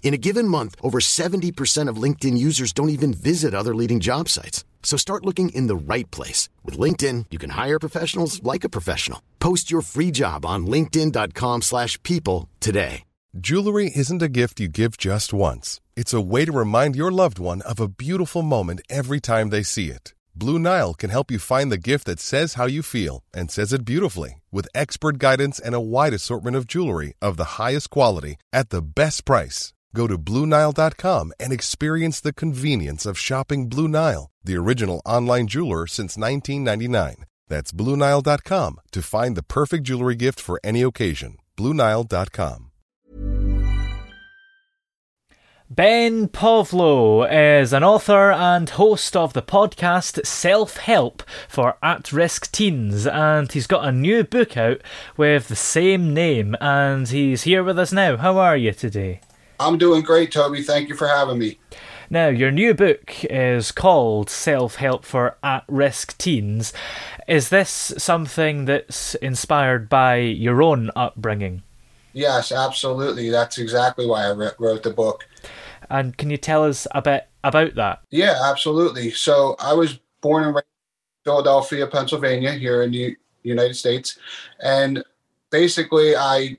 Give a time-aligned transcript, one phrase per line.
[0.00, 4.28] In a given month, over 70% of LinkedIn users don't even visit other leading job
[4.28, 4.64] sites.
[4.82, 6.48] So start looking in the right place.
[6.64, 9.20] With LinkedIn, you can hire professionals like a professional.
[9.38, 13.02] Post your free job on linkedin.com slash people today.
[13.38, 15.80] Jewelry isn't a gift you give just once.
[15.94, 19.62] It's a way to remind your loved one of a beautiful moment every time they
[19.62, 20.14] see it.
[20.34, 23.72] Blue Nile can help you find the gift that says how you feel and says
[23.72, 28.36] it beautifully with expert guidance and a wide assortment of jewelry of the highest quality
[28.52, 29.74] at the best price.
[29.94, 35.86] Go to BlueNile.com and experience the convenience of shopping Blue Nile, the original online jeweler
[35.86, 37.24] since 1999.
[37.48, 41.38] That's BlueNile.com to find the perfect jewelry gift for any occasion.
[41.56, 42.68] BlueNile.com.
[45.70, 52.50] Ben Povlo is an author and host of the podcast Self Help for At Risk
[52.52, 54.80] Teens, and he's got a new book out
[55.18, 58.16] with the same name, and he's here with us now.
[58.16, 59.20] How are you today?
[59.60, 60.62] I'm doing great, Toby.
[60.62, 61.58] Thank you for having me.
[62.10, 66.72] Now, your new book is called Self Help for At Risk Teens.
[67.26, 71.62] Is this something that's inspired by your own upbringing?
[72.14, 73.28] Yes, absolutely.
[73.30, 75.26] That's exactly why I wrote the book.
[75.90, 78.00] And can you tell us a bit about that?
[78.10, 79.10] Yeah, absolutely.
[79.10, 84.18] So I was born and raised in Philadelphia, Pennsylvania, here in the United States.
[84.62, 85.04] And
[85.50, 86.58] basically, I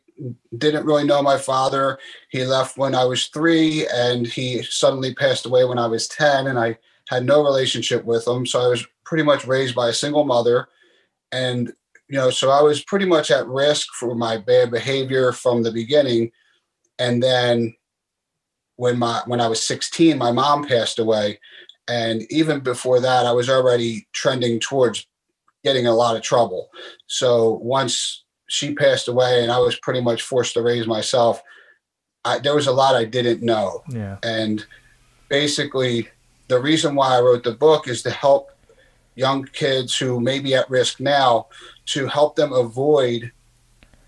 [0.58, 1.98] didn't really know my father.
[2.30, 6.48] He left when I was three, and he suddenly passed away when I was 10,
[6.48, 6.78] and I
[7.10, 8.46] had no relationship with him.
[8.46, 10.68] So I was pretty much raised by a single mother.
[11.32, 11.74] And,
[12.08, 15.72] you know, so I was pretty much at risk for my bad behavior from the
[15.72, 16.32] beginning.
[17.00, 17.76] And then
[18.76, 21.40] when my when I was 16, my mom passed away.
[21.88, 25.08] And even before that, I was already trending towards
[25.64, 26.70] getting a lot of trouble.
[27.08, 31.42] So once she passed away and I was pretty much forced to raise myself,
[32.26, 33.84] I, there was a lot I didn't know.
[33.90, 34.18] Yeah.
[34.24, 34.66] And
[35.30, 36.10] basically,
[36.48, 38.52] the reason why I wrote the book is to help
[39.16, 41.48] young kids who may be at risk now
[41.86, 43.32] to help them avoid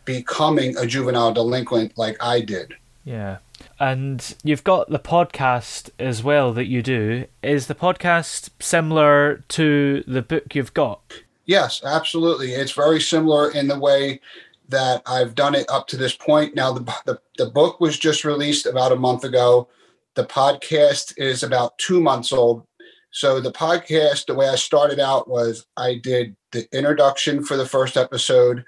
[0.06, 2.74] becoming a juvenile delinquent like I did.
[3.04, 3.38] Yeah.
[3.80, 7.26] And you've got the podcast as well that you do.
[7.44, 11.22] Is the podcast similar to the book you've got?
[11.52, 12.54] Yes, absolutely.
[12.54, 14.22] It's very similar in the way
[14.70, 16.56] that I've done it up to this point.
[16.56, 19.68] Now, the, the, the book was just released about a month ago.
[20.16, 22.66] The podcast is about two months old.
[23.12, 27.66] So, the podcast, the way I started out was I did the introduction for the
[27.66, 28.64] first episode.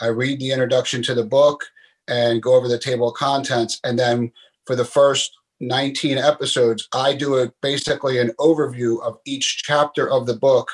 [0.00, 1.66] I read the introduction to the book
[2.08, 3.78] and go over the table of contents.
[3.84, 4.32] And then
[4.66, 10.24] for the first 19 episodes, I do a, basically an overview of each chapter of
[10.24, 10.70] the book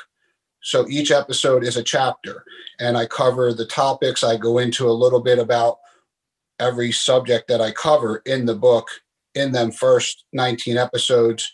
[0.61, 2.43] so each episode is a chapter,
[2.79, 4.23] and I cover the topics.
[4.23, 5.77] I go into a little bit about
[6.59, 8.87] every subject that I cover in the book
[9.35, 11.53] in them first 19 episodes,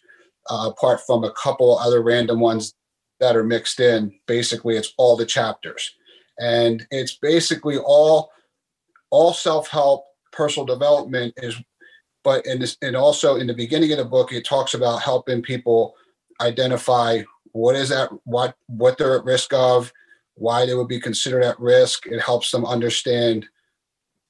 [0.50, 2.74] uh, apart from a couple other random ones
[3.20, 4.12] that are mixed in.
[4.28, 5.96] Basically, it's all the chapters,
[6.40, 8.32] and it's basically all
[9.12, 11.56] all self help, personal development is.
[12.24, 15.94] But this, and also in the beginning of the book, it talks about helping people
[16.42, 17.22] identify
[17.56, 19.92] what is that what what they're at risk of
[20.36, 22.06] why they would be considered at risk.
[22.06, 23.48] It helps them understand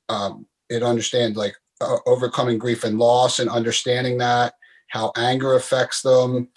[0.09, 4.53] um, it understand like uh, overcoming grief and loss and understanding that
[4.89, 6.49] how anger affects them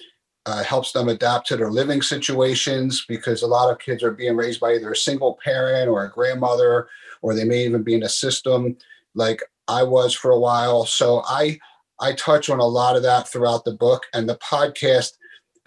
[0.44, 4.36] uh, helps them adapt to their living situations because a lot of kids are being
[4.36, 6.86] raised by either a single parent or a grandmother
[7.22, 8.76] or they may even be in a system.
[9.14, 10.84] Like i was for a while.
[10.84, 11.58] So i
[11.98, 15.12] i touch on a lot of that throughout the book and the podcast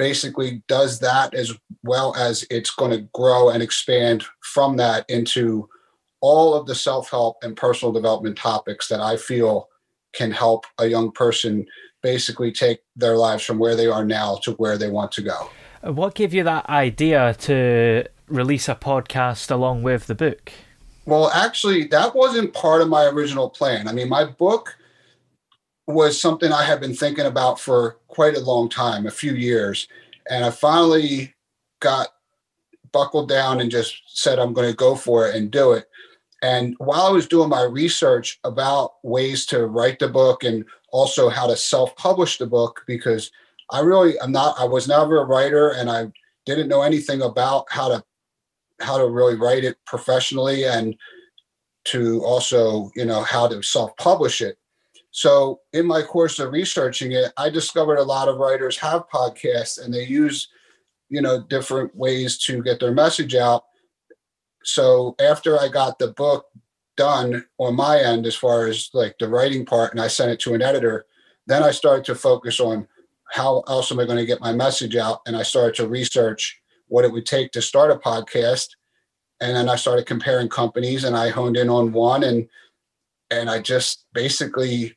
[0.01, 5.69] basically does that as well as it's going to grow and expand from that into
[6.21, 9.69] all of the self-help and personal development topics that I feel
[10.11, 11.67] can help a young person
[12.01, 15.51] basically take their lives from where they are now to where they want to go.
[15.83, 20.51] What gave you that idea to release a podcast along with the book?
[21.05, 23.87] Well, actually, that wasn't part of my original plan.
[23.87, 24.75] I mean, my book
[25.87, 29.87] was something I had been thinking about for quite a long time, a few years.
[30.29, 31.33] And I finally
[31.79, 32.09] got
[32.91, 35.87] buckled down and just said, I'm going to go for it and do it.
[36.43, 41.29] And while I was doing my research about ways to write the book and also
[41.29, 43.31] how to self-publish the book, because
[43.69, 46.11] I really am not, I was never a writer and I
[46.45, 48.03] didn't know anything about how to
[48.81, 50.95] how to really write it professionally and
[51.83, 54.57] to also, you know, how to self-publish it.
[55.11, 59.83] So in my course of researching it, I discovered a lot of writers have podcasts
[59.83, 60.47] and they use,
[61.09, 63.65] you know, different ways to get their message out.
[64.63, 66.45] So after I got the book
[66.95, 70.39] done on my end, as far as like the writing part, and I sent it
[70.41, 71.05] to an editor,
[71.45, 72.87] then I started to focus on
[73.31, 75.21] how else am I going to get my message out?
[75.25, 78.67] And I started to research what it would take to start a podcast.
[79.39, 82.47] And then I started comparing companies and I honed in on one and
[83.31, 84.93] and I just basically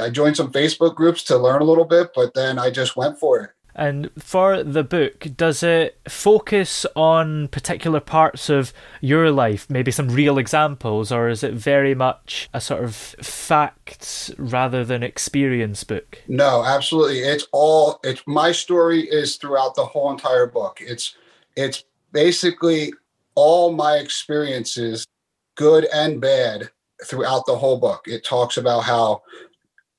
[0.00, 3.18] I joined some Facebook groups to learn a little bit, but then I just went
[3.18, 3.50] for it.
[3.78, 10.08] And for the book, does it focus on particular parts of your life, maybe some
[10.08, 16.22] real examples, or is it very much a sort of facts rather than experience book?
[16.26, 17.18] No, absolutely.
[17.18, 20.78] It's all it's my story is throughout the whole entire book.
[20.80, 21.14] It's
[21.54, 22.94] it's basically
[23.34, 25.06] all my experiences,
[25.54, 26.70] good and bad,
[27.04, 28.04] throughout the whole book.
[28.06, 29.20] It talks about how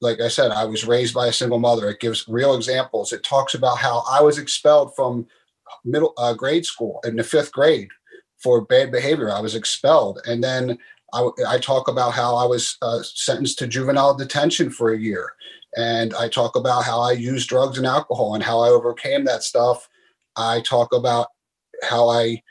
[0.01, 1.89] like I said, I was raised by a single mother.
[1.89, 3.11] It gives real examples.
[3.11, 5.27] It talks about how I was expelled from
[5.83, 7.89] middle uh, grade school in the fifth grade
[8.38, 9.31] for bad behavior.
[9.31, 10.77] I was expelled, and then
[11.13, 15.33] I, I talk about how I was uh, sentenced to juvenile detention for a year,
[15.75, 19.44] and I talk about how I used drugs and alcohol and how I overcame that
[19.44, 19.89] stuff.
[20.35, 21.27] I talk about
[21.83, 22.44] how I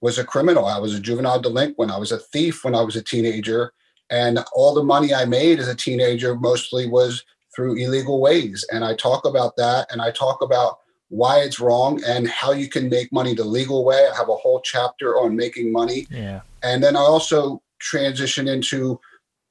[0.00, 0.66] was a criminal.
[0.66, 1.90] I was a juvenile delinquent.
[1.90, 3.72] I was a thief when I was a teenager
[4.10, 7.24] and all the money I made as a teenager mostly was
[7.54, 8.64] through illegal ways.
[8.72, 10.78] And I talk about that and I talk about
[11.08, 14.08] why it's wrong and how you can make money the legal way.
[14.12, 16.06] I have a whole chapter on making money.
[16.10, 16.40] Yeah.
[16.62, 18.98] And then I also transition into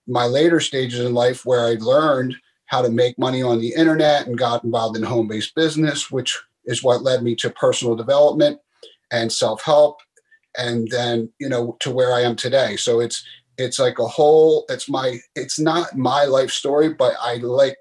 [0.07, 2.35] my later stages in life where I learned
[2.65, 6.38] how to make money on the internet and got involved in home based business, which
[6.65, 8.59] is what led me to personal development
[9.11, 10.00] and self help.
[10.57, 12.75] And then, you know, to where I am today.
[12.75, 13.23] So it's
[13.57, 17.77] it's like a whole it's my it's not my life story but i like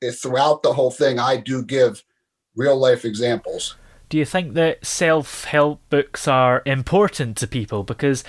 [0.00, 2.02] it throughout the whole thing i do give
[2.56, 3.76] real life examples
[4.10, 7.84] do you think that self help books are important to people?
[7.84, 8.24] Because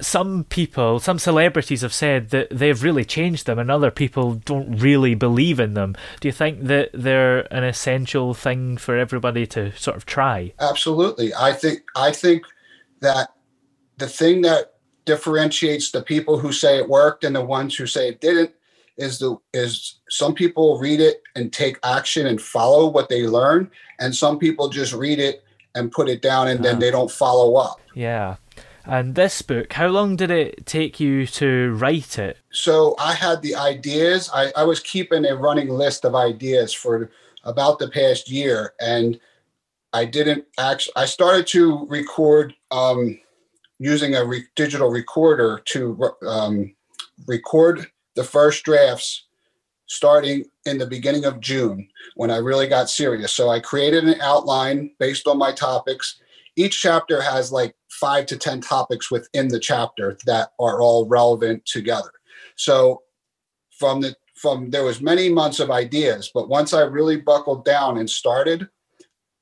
[0.00, 4.76] some people, some celebrities have said that they've really changed them, and other people don't
[4.76, 5.94] really believe in them.
[6.18, 10.52] Do you think that they're an essential thing for everybody to sort of try?
[10.58, 11.32] Absolutely.
[11.32, 12.42] I think I think
[13.00, 13.30] that
[13.98, 14.69] the thing that
[15.04, 18.52] differentiates the people who say it worked and the ones who say it didn't
[18.96, 23.70] is the is some people read it and take action and follow what they learn
[23.98, 25.42] and some people just read it
[25.74, 27.80] and put it down and then they don't follow up.
[27.94, 28.36] Yeah.
[28.84, 32.38] And this book how long did it take you to write it?
[32.52, 34.30] So i had the ideas.
[34.34, 37.10] I, I was keeping a running list of ideas for
[37.44, 39.18] about the past year and
[39.94, 43.18] i didn't actually i started to record um,
[43.80, 46.72] using a re- digital recorder to um,
[47.26, 49.24] record the first drafts
[49.86, 53.32] starting in the beginning of June when I really got serious.
[53.32, 56.20] So I created an outline based on my topics.
[56.54, 61.64] Each chapter has like five to 10 topics within the chapter that are all relevant
[61.64, 62.12] together.
[62.54, 63.02] So
[63.78, 67.98] from the from there was many months of ideas, but once I really buckled down
[67.98, 68.68] and started,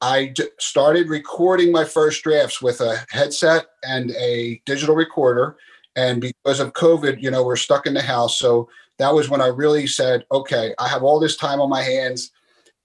[0.00, 5.56] I started recording my first drafts with a headset and a digital recorder.
[5.96, 8.38] And because of COVID, you know, we're stuck in the house.
[8.38, 11.82] So that was when I really said, okay, I have all this time on my
[11.82, 12.30] hands.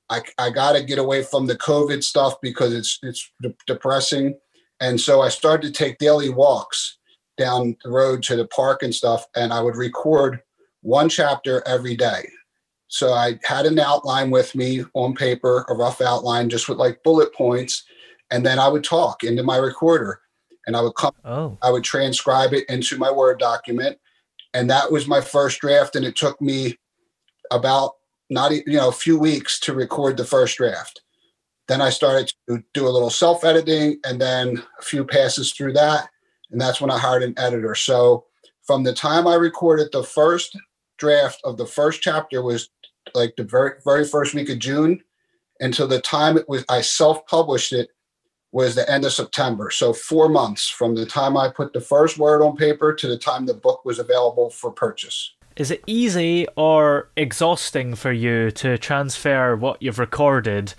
[0.10, 4.36] I, I got to get away from the COVID stuff because it's it's de- depressing.
[4.79, 6.98] And so I started to take daily walks
[7.38, 9.25] down the road to the park and stuff.
[9.36, 10.41] And I would record
[10.82, 12.27] one chapter every day.
[12.93, 17.01] So I had an outline with me on paper, a rough outline, just with like
[17.01, 17.83] bullet points,
[18.29, 20.21] and then I would talk into my recorder,
[20.67, 21.57] and I would come, oh.
[21.63, 23.97] I would transcribe it into my Word document,
[24.53, 26.77] and that was my first draft, and it took me
[27.50, 27.93] about
[28.29, 31.01] not you know a few weeks to record the first draft.
[31.67, 35.73] Then I started to do a little self editing, and then a few passes through
[35.73, 36.09] that,
[36.51, 37.73] and that's when I hired an editor.
[37.73, 38.25] So
[38.67, 40.55] from the time I recorded the first
[41.00, 42.69] draft of the first chapter was
[43.13, 45.01] like the very very first week of June
[45.60, 47.89] until the time it was I self-published it
[48.51, 49.72] was the end of September.
[49.72, 53.17] So four months from the time I put the first word on paper to the
[53.17, 55.33] time the book was available for purchase.
[55.55, 60.74] Is it easy or exhausting for you to transfer what you've recorded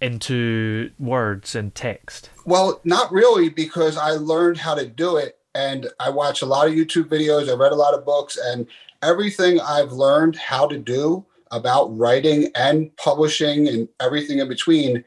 [0.00, 2.30] into words and text?
[2.44, 6.68] Well, not really, because I learned how to do it and I watch a lot
[6.68, 7.50] of YouTube videos.
[7.50, 8.66] I read a lot of books, and
[9.02, 15.04] everything I've learned how to do about writing and publishing and everything in between,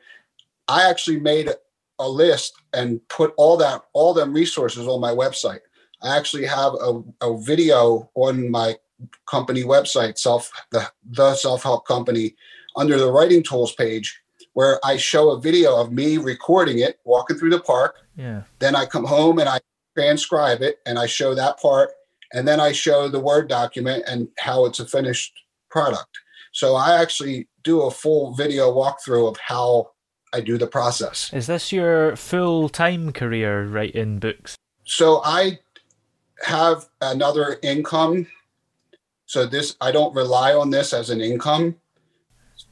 [0.68, 1.50] I actually made
[2.00, 5.60] a list and put all that all them resources on my website.
[6.02, 8.78] I actually have a, a video on my
[9.30, 12.36] company website, self the, the self-help company,
[12.76, 14.22] under the writing tools page,
[14.54, 17.96] where I show a video of me recording it, walking through the park.
[18.16, 18.44] Yeah.
[18.60, 19.60] Then I come home and I
[19.96, 21.92] transcribe it and I show that part.
[22.34, 25.34] And then I show the Word document and how it's a finished
[25.70, 26.18] product.
[26.51, 29.91] So I actually do a full video walkthrough of how
[30.34, 31.31] I do the process.
[31.34, 34.55] Is this your full time career writing books?
[34.86, 35.60] So I
[36.43, 38.27] have another income.
[39.25, 41.75] So this I don't rely on this as an income.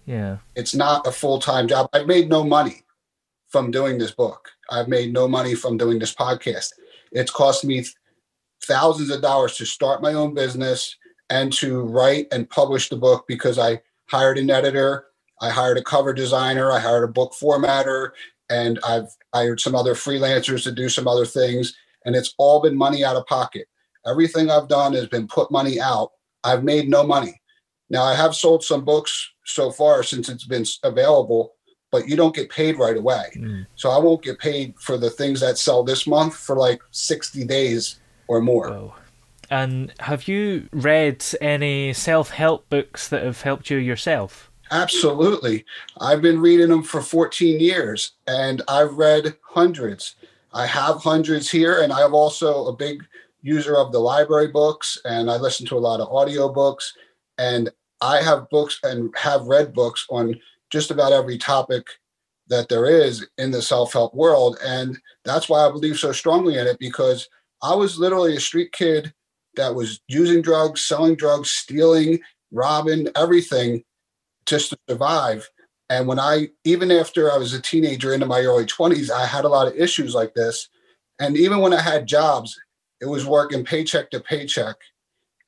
[0.05, 0.38] Yeah.
[0.55, 1.88] It's not a full-time job.
[1.93, 2.83] I've made no money
[3.48, 4.50] from doing this book.
[4.69, 6.74] I've made no money from doing this podcast.
[7.12, 7.86] It's cost me
[8.63, 10.95] thousands of dollars to start my own business
[11.29, 15.05] and to write and publish the book because I hired an editor,
[15.41, 18.12] I hired a cover designer, I hired a book formatter,
[18.50, 21.75] and I've hired some other freelancers to do some other things.
[22.05, 23.67] And it's all been money out of pocket.
[24.07, 26.12] Everything I've done has been put money out.
[26.43, 27.39] I've made no money.
[27.89, 31.53] Now I have sold some books so far since it's been available,
[31.91, 33.25] but you don't get paid right away.
[33.36, 33.67] Mm.
[33.75, 37.45] So I won't get paid for the things that sell this month for like 60
[37.45, 38.69] days or more.
[38.69, 38.93] Whoa.
[39.50, 44.51] And have you read any self help books that have helped you yourself?
[44.72, 45.65] Absolutely.
[46.00, 50.15] I've been reading them for 14 years and I've read hundreds.
[50.53, 53.03] I have hundreds here, and I have also a big
[53.41, 56.94] user of the library books, and I listen to a lot of audio books.
[57.38, 57.70] And
[58.01, 60.39] I have books and have read books on
[60.70, 61.86] just about every topic
[62.48, 64.58] that there is in the self help world.
[64.65, 67.29] And that's why I believe so strongly in it because
[67.62, 69.13] I was literally a street kid
[69.56, 72.20] that was using drugs, selling drugs, stealing,
[72.51, 73.84] robbing, everything
[74.46, 75.50] just to survive.
[75.89, 79.46] And when I, even after I was a teenager into my early 20s, I had
[79.46, 80.70] a lot of issues like this.
[81.20, 82.58] And even when I had jobs,
[83.01, 84.75] it was working paycheck to paycheck.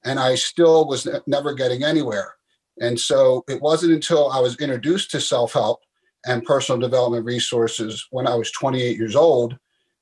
[0.04, 2.36] And I still was never getting anywhere.
[2.80, 5.82] And so it wasn't until I was introduced to self help
[6.26, 9.58] and personal development resources when I was 28 years old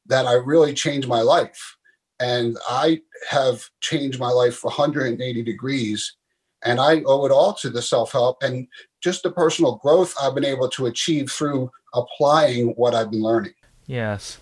[0.06, 1.78] that I really changed my life.
[2.20, 6.16] And I have changed my life 180 degrees.
[6.64, 8.68] And I owe it all to the self help and
[9.02, 13.54] just the personal growth I've been able to achieve through applying what I've been learning.
[13.86, 14.40] Yes.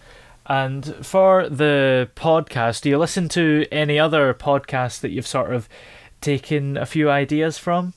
[0.48, 5.70] And for the podcast, do you listen to any other podcasts that you've sort of
[6.22, 7.94] taken a few ideas from?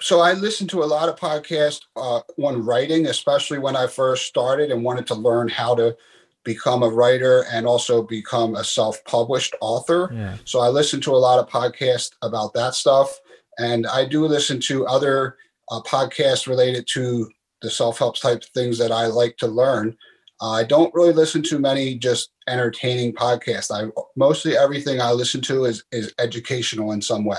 [0.00, 4.26] So I listened to a lot of podcasts uh, on writing, especially when I first
[4.26, 5.96] started and wanted to learn how to
[6.44, 10.10] become a writer and also become a self-published author.
[10.12, 10.36] Yeah.
[10.44, 13.20] So I listen to a lot of podcasts about that stuff,
[13.58, 15.36] and I do listen to other
[15.70, 17.30] uh, podcasts related to
[17.62, 19.96] the self-help type things that I like to learn.
[20.40, 23.70] Uh, I don't really listen to many just entertaining podcasts.
[23.70, 27.38] I mostly everything I listen to is is educational in some way.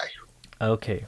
[0.60, 1.06] Okay.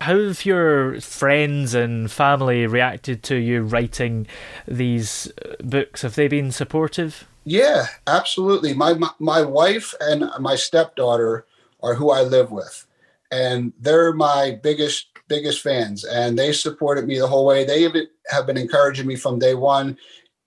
[0.00, 4.26] How have your friends and family reacted to you writing
[4.68, 6.02] these uh, books?
[6.02, 7.26] Have they been supportive?
[7.46, 8.74] Yeah, absolutely.
[8.74, 11.46] My, my my wife and my stepdaughter
[11.82, 12.86] are who I live with,
[13.30, 17.64] and they're my biggest biggest fans, and they supported me the whole way.
[17.64, 17.82] They
[18.30, 19.96] have been encouraging me from day one,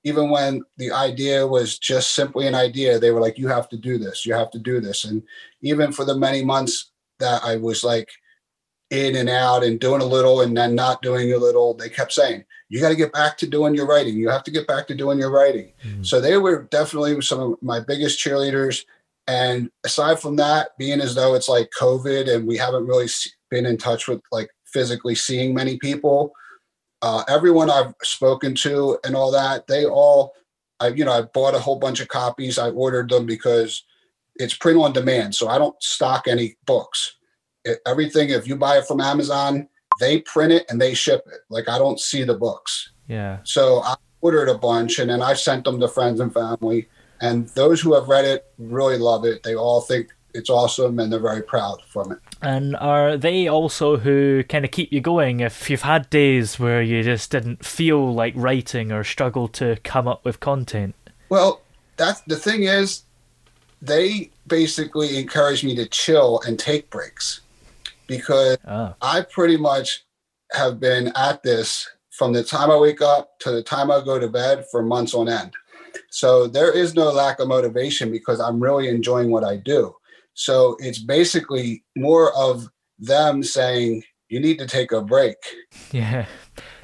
[0.05, 2.99] even when the idea was just simply an idea.
[2.99, 4.25] They were like, "You have to do this.
[4.25, 5.23] You have to do this," and
[5.61, 8.09] even for the many months that I was like
[8.91, 12.13] in and out and doing a little and then not doing a little, they kept
[12.13, 14.15] saying, you got to get back to doing your writing.
[14.15, 15.73] You have to get back to doing your writing.
[15.83, 16.05] Mm.
[16.05, 18.85] So they were definitely some of my biggest cheerleaders.
[19.27, 23.07] And aside from that, being as though it's like COVID and we haven't really
[23.49, 26.31] been in touch with like physically seeing many people,
[27.01, 30.33] uh, everyone I've spoken to and all that, they all,
[30.79, 32.59] I, you know, I bought a whole bunch of copies.
[32.59, 33.83] I ordered them because
[34.35, 35.33] it's print on demand.
[35.35, 37.15] So I don't stock any books.
[37.65, 39.67] It, everything, if you buy it from Amazon,
[39.99, 41.41] they print it and they ship it.
[41.49, 42.91] Like I don't see the books.
[43.07, 43.39] Yeah.
[43.43, 46.87] So I ordered a bunch and then I sent them to friends and family.
[47.21, 49.43] And those who have read it really love it.
[49.43, 52.19] They all think it's awesome and they're very proud from it.
[52.41, 56.81] And are they also who kind of keep you going if you've had days where
[56.81, 60.95] you just didn't feel like writing or struggled to come up with content?
[61.27, 61.61] Well,
[61.97, 63.03] that's the thing is,
[63.81, 67.41] they basically encourage me to chill and take breaks
[68.09, 68.95] because Ah.
[69.01, 70.03] I pretty much
[70.51, 74.19] have been at this from the time I wake up to the time I go
[74.19, 75.53] to bed for months on end.
[76.09, 79.95] So there is no lack of motivation because I'm really enjoying what I do.
[80.33, 85.37] So it's basically more of them saying, you need to take a break.
[85.91, 86.25] Yeah.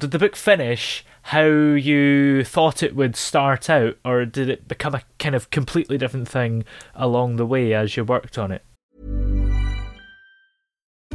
[0.00, 4.94] Did the book finish how you thought it would start out, or did it become
[4.94, 6.64] a kind of completely different thing
[6.94, 8.64] along the way as you worked on it?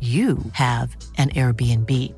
[0.00, 2.12] you have an Airbnb.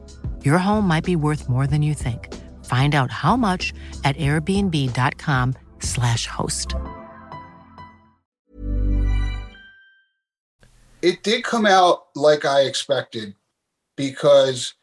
[0.45, 2.35] Your home might be worth more than you think.
[2.64, 6.75] Find out how much at airbnb.com/slash host.
[11.01, 13.37] It did come out like I expected
[13.95, 14.75] because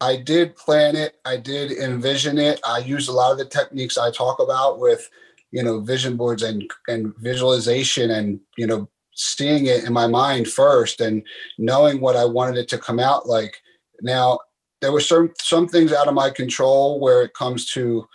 [0.00, 2.60] I did plan it, I did envision it.
[2.66, 5.08] I used a lot of the techniques I talk about with,
[5.52, 8.88] you know, vision boards and and visualization and, you know,
[9.22, 11.22] seeing it in my mind first and
[11.58, 13.62] knowing what I wanted it to come out like.
[14.00, 14.40] Now,
[14.80, 18.06] there were some some things out of my control where it comes to,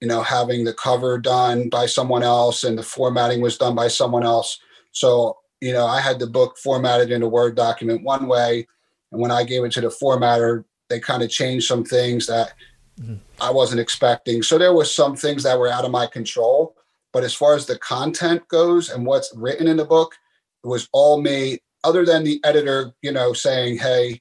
[0.00, 3.88] you know, having the cover done by someone else and the formatting was done by
[3.88, 4.58] someone else.
[4.90, 8.66] So, you know, I had the book formatted in a Word document one way,
[9.12, 12.54] and when I gave it to the formatter, they kind of changed some things that
[13.00, 13.14] mm-hmm.
[13.40, 14.42] I wasn't expecting.
[14.42, 16.74] So there were some things that were out of my control.
[17.12, 20.16] But as far as the content goes and what's written in the book,
[20.64, 24.20] was all me, other than the editor, you know, saying, hey,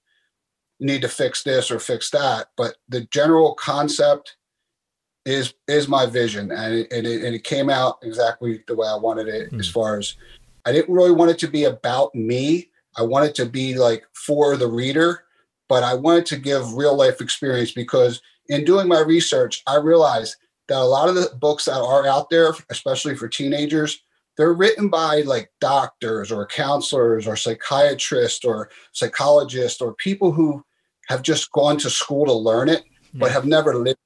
[0.80, 2.48] you need to fix this or fix that.
[2.58, 4.36] But the general concept
[5.26, 6.52] is is my vision.
[6.52, 9.60] And it, and it, and it came out exactly the way I wanted it mm.
[9.60, 10.16] as far as
[10.66, 12.70] I didn't really want it to be about me.
[12.98, 15.24] I wanted to be like for the reader,
[15.70, 20.36] but I wanted to give real life experience because in doing my research, I realized
[20.68, 24.02] that a lot of the books that are out there, especially for teenagers,
[24.42, 30.64] they're written by like doctors or counselors or psychiatrists or psychologists or people who
[31.10, 33.34] have just gone to school to learn it but yeah.
[33.34, 34.00] have never lived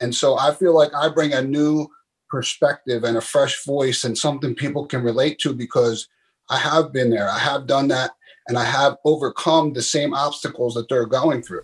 [0.00, 1.86] and so i feel like i bring a new
[2.28, 6.08] perspective and a fresh voice and something people can relate to because
[6.50, 8.10] i have been there i have done that
[8.48, 11.62] and i have overcome the same obstacles that they're going through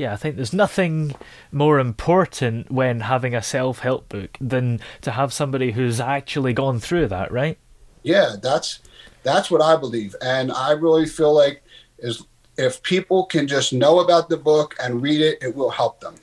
[0.00, 1.14] yeah, I think there's nothing
[1.52, 6.80] more important when having a self help book than to have somebody who's actually gone
[6.80, 7.58] through that, right?
[8.02, 8.80] Yeah, that's
[9.24, 10.16] that's what I believe.
[10.22, 11.62] And I really feel like
[11.98, 12.24] is
[12.56, 16.14] if people can just know about the book and read it, it will help them.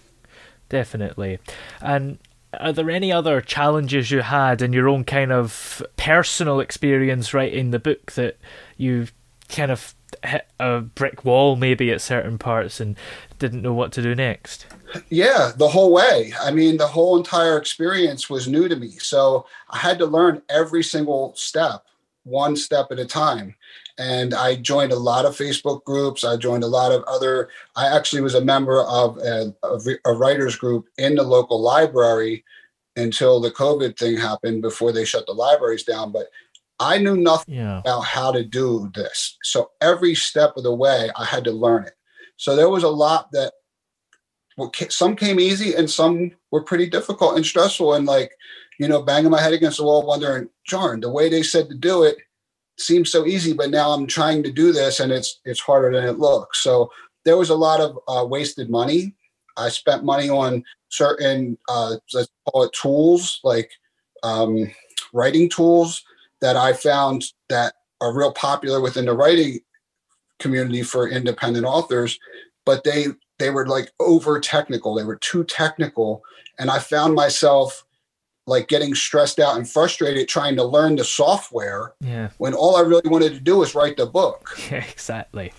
[0.70, 1.38] Definitely.
[1.80, 2.18] And
[2.60, 7.70] are there any other challenges you had in your own kind of personal experience writing
[7.70, 8.38] the book that
[8.76, 9.08] you
[9.50, 12.98] kind of hit a brick wall maybe at certain parts and
[13.40, 14.66] didn't know what to do next?
[15.10, 16.34] Yeah, the whole way.
[16.42, 18.92] I mean, the whole entire experience was new to me.
[18.92, 21.84] So I had to learn every single step,
[22.24, 23.56] one step at a time.
[24.00, 26.24] And I joined a lot of Facebook groups.
[26.24, 29.54] I joined a lot of other, I actually was a member of a,
[30.06, 32.44] a, writers group in the local library
[32.96, 36.12] until the COVID thing happened before they shut the libraries down.
[36.12, 36.28] But
[36.80, 37.80] I knew nothing Yeah.
[37.80, 39.38] about how to do this.
[39.44, 41.97] So every step of the way, I had to learn it.
[42.38, 43.54] So there was a lot that
[44.58, 47.94] well, some came easy and some were pretty difficult and stressful.
[47.94, 48.32] And like,
[48.80, 51.76] you know, banging my head against the wall, wondering, Jarn, the way they said to
[51.76, 52.18] do it
[52.80, 56.08] seems so easy, but now I'm trying to do this and it's it's harder than
[56.08, 56.64] it looks.
[56.64, 56.92] So
[57.26, 59.16] there was a lot of uh, wasted money.
[59.58, 63.72] I spent money on certain uh, let's call it tools like
[64.24, 64.72] um,
[65.14, 66.04] writing tools
[66.42, 69.60] that I found that are real popular within the writing
[70.40, 72.20] community for independent authors,
[72.66, 73.08] but they
[73.40, 74.96] they were like over technical.
[74.96, 76.24] They were too technical,
[76.60, 77.84] and I found myself
[78.50, 82.30] like getting stressed out and frustrated trying to learn the software Yeah.
[82.38, 84.58] when all I really wanted to do was write the book.
[84.72, 85.52] Yeah, exactly.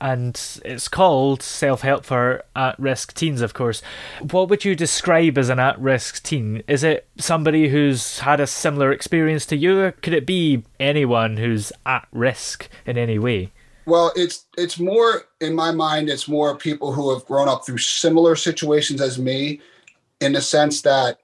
[0.00, 3.82] And it's called Self Help for At Risk Teens, of course.
[4.30, 6.62] What would you describe as an at risk teen?
[6.68, 11.38] Is it somebody who's had a similar experience to you, or could it be anyone
[11.38, 13.50] who's at risk in any way?
[13.88, 16.10] Well, it's it's more in my mind.
[16.10, 19.62] It's more people who have grown up through similar situations as me,
[20.20, 21.20] in the sense that,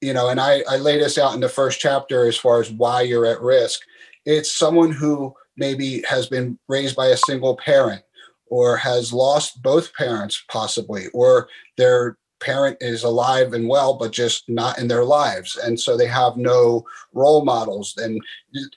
[0.00, 2.70] you know, and I I lay this out in the first chapter as far as
[2.70, 3.80] why you're at risk.
[4.24, 8.02] It's someone who maybe has been raised by a single parent,
[8.46, 14.48] or has lost both parents possibly, or their parent is alive and well but just
[14.48, 15.56] not in their lives.
[15.56, 17.94] And so they have no role models.
[17.96, 18.20] And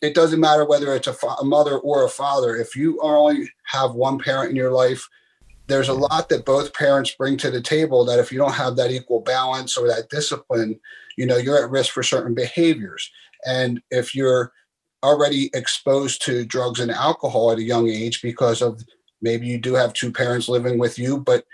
[0.01, 2.55] it doesn't matter whether it's a, fa- a mother or a father.
[2.55, 5.07] If you only have one parent in your life
[5.67, 8.75] there's a lot that both parents bring to the table that if you don't have
[8.75, 10.77] that equal balance or that discipline
[11.17, 13.11] you know you're at risk for certain behaviors.
[13.45, 14.51] And if you're
[15.03, 18.83] already exposed to drugs and alcohol at a young age because of
[19.21, 21.45] maybe you do have two parents living with you but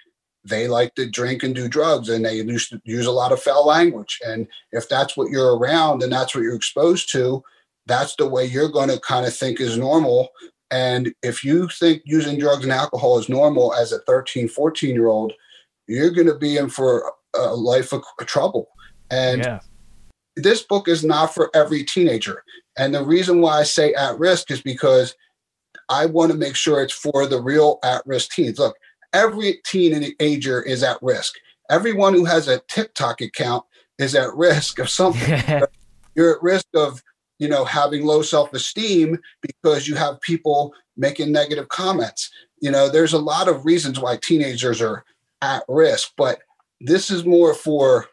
[0.43, 3.65] they like to drink and do drugs and they use, use a lot of foul
[3.65, 4.19] language.
[4.25, 7.43] And if that's what you're around and that's what you're exposed to
[7.87, 10.29] that's the way you're going to kind of think is normal.
[10.69, 15.07] And if you think using drugs and alcohol is normal as a 13 14 year
[15.07, 15.33] old
[15.87, 18.67] you're going to be in for a life of trouble.
[19.09, 19.59] And yeah.
[20.35, 22.43] this book is not for every teenager.
[22.77, 25.15] And the reason why i say at risk is because
[25.87, 28.59] i want to make sure it's for the real at risk teens.
[28.59, 28.75] Look
[29.17, 31.33] every teen and teenager is at risk.
[31.69, 33.65] Everyone who has a TikTok account
[33.97, 35.41] is at risk of something.
[36.15, 37.03] You're at risk of,
[37.39, 42.29] you know, having low self-esteem because you have people making negative comments.
[42.61, 45.03] You know, there's a lot of reasons why teenagers are
[45.41, 46.39] at risk, but
[46.79, 48.07] this is more for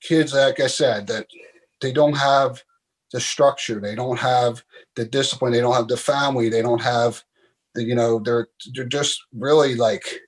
[0.00, 1.26] kids, like I said, that
[1.80, 2.62] they don't have
[3.12, 4.64] the structure, they don't have
[4.96, 7.22] the discipline, they don't have the family, they don't have
[7.74, 10.20] you know, they're they're just really like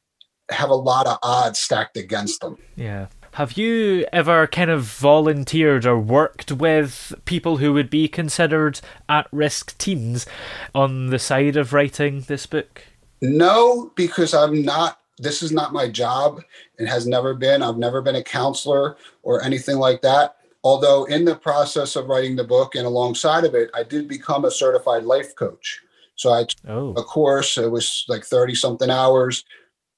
[0.50, 2.58] have a lot of odds stacked against them.
[2.76, 3.06] Yeah.
[3.32, 9.26] Have you ever kind of volunteered or worked with people who would be considered at
[9.32, 10.24] risk teens
[10.72, 12.84] on the side of writing this book?
[13.20, 16.42] No, because I'm not this is not my job.
[16.78, 17.62] It has never been.
[17.62, 20.36] I've never been a counselor or anything like that.
[20.62, 24.44] Although in the process of writing the book and alongside of it, I did become
[24.44, 25.80] a certified life coach.
[26.16, 26.94] So I took Oh.
[26.96, 29.44] a course, it was like 30 something hours,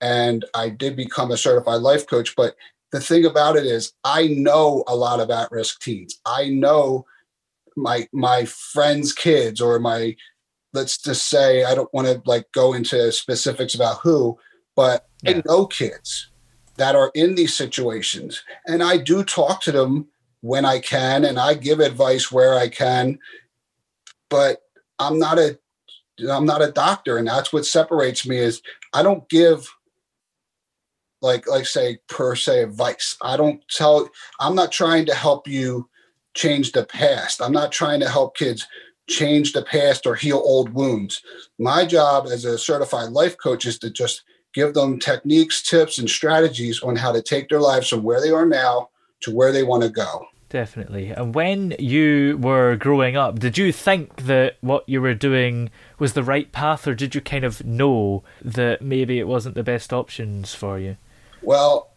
[0.00, 2.34] and I did become a certified life coach.
[2.36, 2.56] But
[2.92, 6.20] the thing about it is I know a lot of at-risk teens.
[6.24, 7.06] I know
[7.76, 10.16] my my friends' kids or my
[10.72, 14.38] let's just say I don't want to like go into specifics about who,
[14.74, 16.30] but I know kids
[16.76, 18.42] that are in these situations.
[18.66, 20.08] And I do talk to them
[20.42, 23.18] when I can and I give advice where I can.
[24.28, 24.60] But
[24.98, 25.58] I'm not a
[26.30, 29.68] I'm not a doctor, and that's what separates me is I don't give
[31.22, 33.16] like like say per se advice.
[33.22, 35.88] I don't tell I'm not trying to help you
[36.34, 37.40] change the past.
[37.40, 38.66] I'm not trying to help kids
[39.08, 41.22] change the past or heal old wounds.
[41.58, 46.08] My job as a certified life coach is to just give them techniques, tips, and
[46.08, 48.88] strategies on how to take their lives from where they are now
[49.20, 50.26] to where they want to go.
[50.48, 51.10] Definitely.
[51.10, 56.12] And when you were growing up, did you think that what you were doing was
[56.12, 59.92] the right path, or did you kind of know that maybe it wasn't the best
[59.92, 60.96] options for you?
[61.42, 61.90] Well,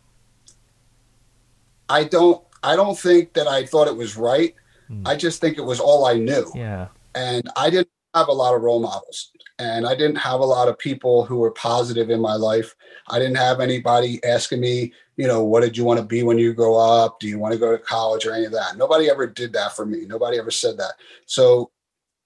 [1.89, 4.55] I don't I don't think that I thought it was right.
[4.88, 5.03] Hmm.
[5.05, 6.51] I just think it was all I knew.
[6.55, 6.88] Yeah.
[7.13, 9.31] And I didn't have a lot of role models.
[9.60, 12.76] And I didn't have a lot of people who were positive in my life.
[13.10, 16.38] I didn't have anybody asking me, you know, what did you want to be when
[16.38, 17.19] you grow up?
[17.19, 18.78] Do you want to go to college or any of that?
[18.78, 20.06] Nobody ever did that for me.
[20.06, 20.93] Nobody ever said that.
[21.26, 21.72] So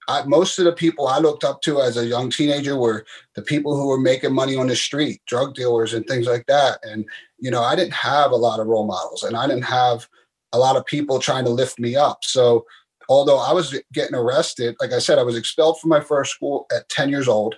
[0.06, 3.42] I, most of the people I looked up to as a young teenager were the
[3.42, 6.78] people who were making money on the street, drug dealers and things like that.
[6.84, 7.04] And,
[7.38, 10.08] you know, I didn't have a lot of role models and I didn't have
[10.52, 12.22] a lot of people trying to lift me up.
[12.22, 12.64] So
[13.08, 16.66] although I was getting arrested, like I said, I was expelled from my first school
[16.74, 17.56] at 10 years old.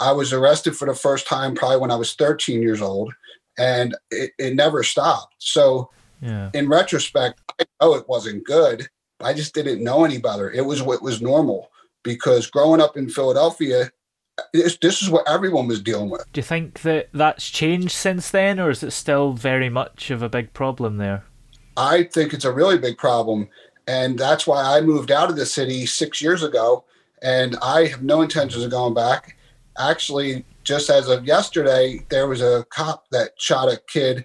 [0.00, 3.12] I was arrested for the first time probably when I was 13 years old,
[3.58, 5.34] and it, it never stopped.
[5.38, 5.90] So,
[6.22, 6.50] Yeah.
[6.54, 8.88] in retrospect, I know it wasn't good.
[9.22, 10.50] I just didn't know any better.
[10.50, 11.70] It was what was normal
[12.02, 13.90] because growing up in Philadelphia,
[14.54, 16.24] this, this is what everyone was dealing with.
[16.32, 20.22] Do you think that that's changed since then, or is it still very much of
[20.22, 21.24] a big problem there?
[21.76, 23.48] I think it's a really big problem.
[23.86, 26.84] And that's why I moved out of the city six years ago.
[27.22, 29.36] And I have no intentions of going back.
[29.78, 34.24] Actually, just as of yesterday, there was a cop that shot a kid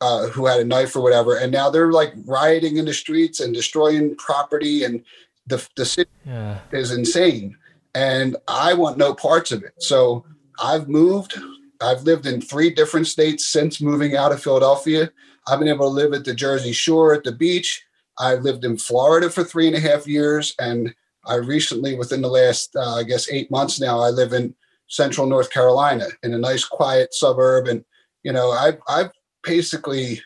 [0.00, 1.36] uh, who had a knife or whatever.
[1.36, 4.84] And now they're like rioting in the streets and destroying property.
[4.84, 5.04] And
[5.46, 6.58] the, the city Yeah.
[6.72, 7.56] is insane.
[7.94, 9.74] And I want no parts of it.
[9.78, 10.24] So
[10.62, 11.34] I've moved.
[11.80, 15.10] I've lived in three different states since moving out of Philadelphia.
[15.46, 17.84] I've been able to live at the Jersey Shore at the beach.
[18.22, 20.54] I've lived in Florida for three and a half years.
[20.60, 20.94] And
[21.26, 24.54] I recently, within the last, uh, I guess, eight months now, I live in
[24.86, 27.66] central North Carolina in a nice, quiet suburb.
[27.66, 27.84] And,
[28.22, 29.10] you know, I've, I've
[29.42, 30.22] basically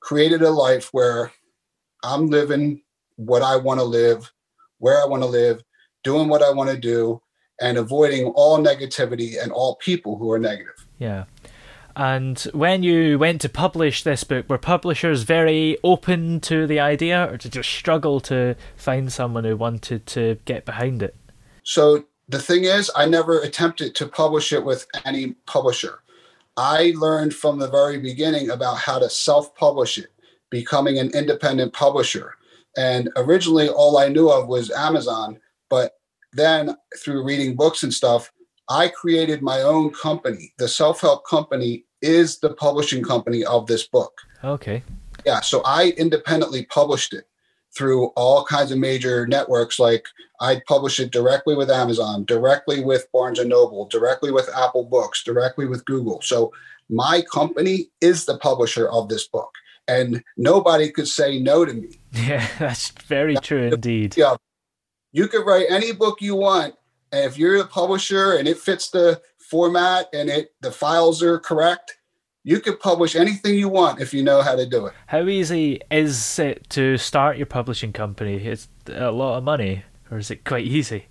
[0.00, 1.32] created a life where
[2.02, 2.82] I'm living
[3.16, 4.32] what I want to live,
[4.78, 5.62] where I want to live,
[6.02, 7.20] doing what I want to do,
[7.60, 10.86] and avoiding all negativity and all people who are negative.
[10.98, 11.24] Yeah.
[11.96, 17.26] And when you went to publish this book, were publishers very open to the idea,
[17.32, 21.16] or did you struggle to find someone who wanted to get behind it?
[21.62, 26.00] So the thing is, I never attempted to publish it with any publisher.
[26.58, 30.12] I learned from the very beginning about how to self publish it,
[30.50, 32.34] becoming an independent publisher.
[32.76, 35.40] And originally, all I knew of was Amazon.
[35.70, 35.92] But
[36.34, 38.30] then, through reading books and stuff,
[38.68, 40.52] I created my own company.
[40.58, 44.22] The self help company is the publishing company of this book.
[44.42, 44.82] Okay.
[45.24, 47.24] Yeah, so I independently published it
[47.76, 49.78] through all kinds of major networks.
[49.78, 50.06] Like
[50.40, 55.22] I published it directly with Amazon, directly with Barnes and Noble, directly with Apple Books,
[55.22, 56.20] directly with Google.
[56.22, 56.52] So
[56.88, 59.50] my company is the publisher of this book,
[59.88, 62.00] and nobody could say no to me.
[62.16, 64.16] Yeah, that's very true indeed.
[64.16, 64.36] Yeah,
[65.12, 66.74] you could write any book you want,
[67.12, 71.38] and if you're the publisher and it fits the format and it the files are
[71.38, 71.95] correct,
[72.46, 74.94] you could publish anything you want if you know how to do it.
[75.08, 78.36] How easy is it to start your publishing company?
[78.36, 79.82] It's a lot of money,
[80.12, 81.06] or is it quite easy?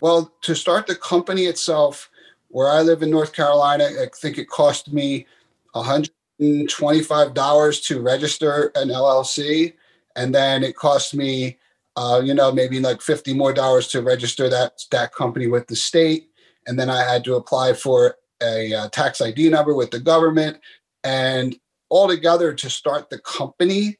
[0.00, 2.08] Well, to start the company itself,
[2.48, 5.26] where I live in North Carolina, I think it cost me
[5.74, 9.74] $125 to register an LLC.
[10.16, 11.58] And then it cost me,
[11.96, 15.76] uh, you know, maybe like 50 more dollars to register that, that company with the
[15.76, 16.30] state.
[16.66, 20.58] And then I had to apply for a uh, tax ID number with the government.
[21.04, 21.56] And
[21.90, 23.96] altogether to start the company,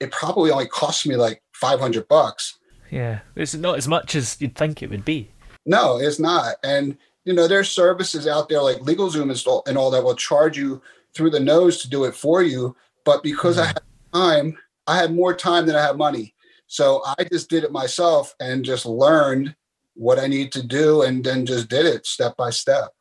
[0.00, 2.58] it probably only cost me like 500 bucks.
[2.90, 5.30] Yeah, it's not as much as you'd think it would be.
[5.64, 6.56] No, it's not.
[6.62, 10.14] And you know, there's services out there like LegalZoom and all, and all that will
[10.14, 10.80] charge you
[11.12, 12.76] through the nose to do it for you.
[13.04, 13.68] But because I mm-hmm.
[13.68, 16.34] had time, I had more time than I had money.
[16.68, 19.56] So I just did it myself and just learned
[19.94, 22.92] what I need to do and then just did it step by step.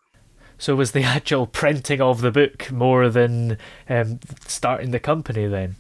[0.58, 3.58] So was the actual printing of the book more than
[3.90, 5.76] um, starting the company then?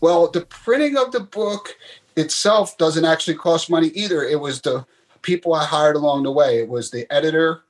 [0.00, 1.74] Well, the printing of the book
[2.16, 4.22] itself doesn't actually cost money either.
[4.22, 4.86] It was the
[5.22, 6.58] people I hired along the way.
[6.58, 7.62] It was the editor,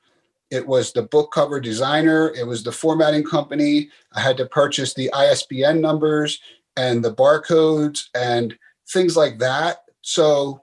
[0.51, 3.90] it was the book cover designer, it was the formatting company.
[4.12, 6.40] I had to purchase the ISBN numbers
[6.77, 8.57] and the barcodes and
[8.88, 9.79] things like that.
[10.03, 10.62] So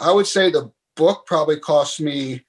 [0.00, 2.45] I would say the book probably cost me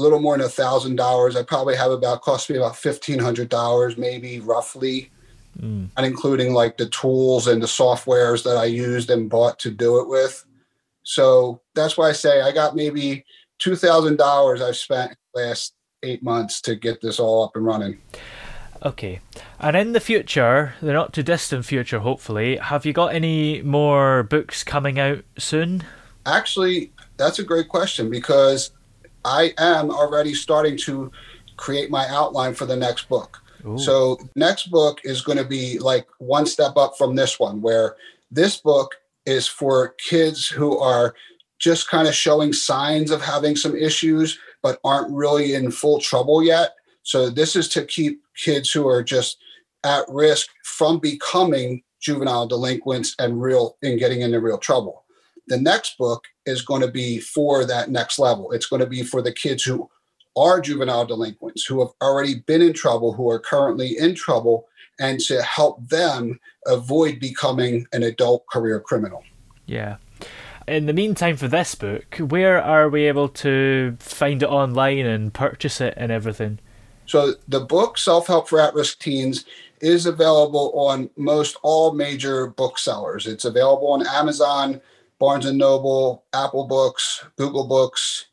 [0.00, 1.36] a little more than a thousand dollars.
[1.36, 5.10] I probably have about cost me about fifteen hundred dollars, maybe roughly
[5.58, 5.88] mm.
[5.96, 10.00] and including like the tools and the softwares that I used and bought to do
[10.00, 10.44] it with.
[11.02, 13.24] So that's why I say I got maybe
[13.58, 17.98] two thousand dollars I've spent last eight months to get this all up and running.
[18.82, 19.20] Okay.
[19.58, 24.22] And in the future, the not too distant future, hopefully, have you got any more
[24.22, 25.84] books coming out soon?
[26.24, 28.70] Actually, that's a great question because
[29.24, 31.10] I am already starting to
[31.56, 33.42] create my outline for the next book.
[33.76, 37.96] So next book is going to be like one step up from this one where
[38.30, 38.94] this book
[39.26, 41.14] is for kids who are
[41.58, 46.42] just kind of showing signs of having some issues but aren't really in full trouble
[46.42, 46.74] yet.
[47.02, 49.36] So this is to keep kids who are just
[49.84, 55.04] at risk from becoming juvenile delinquents and real and getting into real trouble.
[55.50, 58.52] The next book is going to be for that next level.
[58.52, 59.90] It's going to be for the kids who
[60.36, 64.68] are juvenile delinquents who have already been in trouble, who are currently in trouble,
[65.00, 69.24] and to help them avoid becoming an adult career criminal.
[69.66, 69.96] Yeah.
[70.68, 75.34] In the meantime, for this book, where are we able to find it online and
[75.34, 76.60] purchase it and everything?
[77.06, 79.44] So, the book, Self Help for At Risk Teens,
[79.80, 83.26] is available on most all major booksellers.
[83.26, 84.80] It's available on Amazon,
[85.20, 88.26] Barnes and Noble, Apple Books, Google Books,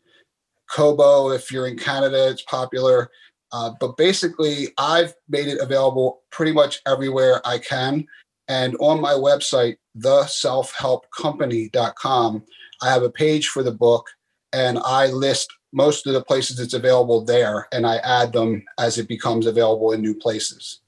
[0.69, 1.31] Kobo.
[1.31, 3.11] If you're in Canada, it's popular.
[3.51, 8.07] Uh, but basically, I've made it available pretty much everywhere I can.
[8.47, 12.43] And on my website, theselfhelpcompany.com,
[12.81, 14.07] I have a page for the book
[14.53, 18.97] and I list most of the places it's available there and I add them as
[18.97, 20.79] it becomes available in new places.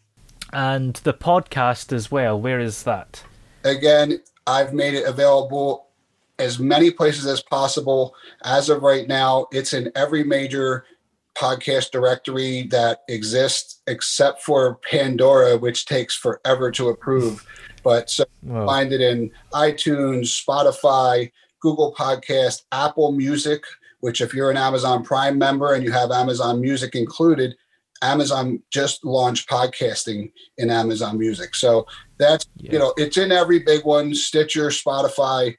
[0.54, 3.26] And the podcast as well, where is that?
[3.66, 5.89] Again, I've made it available
[6.40, 8.16] as many places as possible.
[8.44, 10.86] As of right now, it's in every major
[11.38, 17.46] podcast directory that exists except for Pandora, which takes forever to approve.
[17.84, 23.64] But so find it in iTunes, Spotify, Google Podcast, Apple Music,
[24.02, 27.56] which if you're an Amazon Prime member and you have Amazon Music included,
[28.02, 31.54] Amazon just launched podcasting in Amazon Music.
[31.56, 31.86] So
[32.18, 32.74] that's, yeah.
[32.74, 35.56] you know, it's in every big one, Stitcher, Spotify,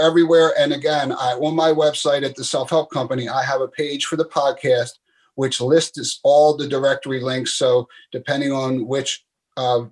[0.00, 0.52] everywhere.
[0.58, 4.06] And again, I, on my website at the Self Help Company, I have a page
[4.06, 4.90] for the podcast
[5.38, 7.54] which lists all the directory links.
[7.54, 9.24] So depending on which
[9.56, 9.84] uh,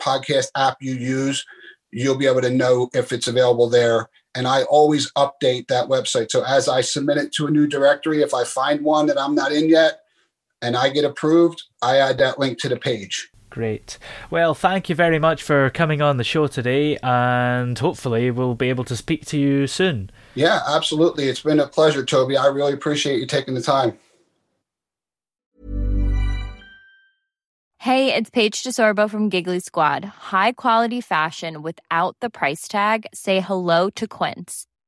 [0.00, 1.44] podcast app you use,
[1.90, 4.08] you'll be able to know if it's available there.
[4.36, 6.30] And I always update that website.
[6.30, 9.34] So as I submit it to a new directory, if I find one that I'm
[9.34, 9.98] not in yet
[10.62, 13.30] and I get approved, I add that link to the page.
[13.54, 13.98] Great.
[14.32, 18.68] Well, thank you very much for coming on the show today, and hopefully, we'll be
[18.68, 20.10] able to speak to you soon.
[20.34, 21.28] Yeah, absolutely.
[21.28, 22.36] It's been a pleasure, Toby.
[22.36, 23.96] I really appreciate you taking the time.
[27.78, 30.04] Hey, it's Paige DeSorbo from Giggly Squad.
[30.04, 33.06] High quality fashion without the price tag?
[33.14, 34.66] Say hello to Quince.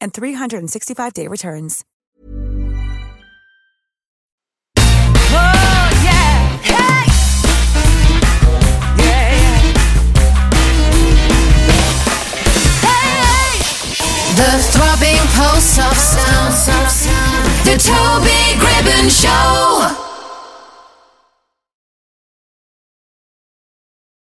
[0.00, 1.84] and 365-day returns.
[4.78, 7.06] Oh yeah, hey,
[9.02, 9.72] yeah, yeah.
[12.82, 13.58] Hey,
[14.36, 16.54] the throbbing pulse of sound,
[17.64, 20.15] the Toby Gribbon Show.